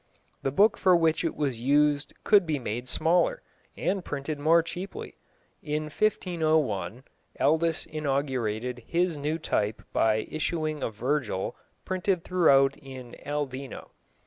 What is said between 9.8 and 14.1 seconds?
by issuing a Virgil printed throughout in "Aldino."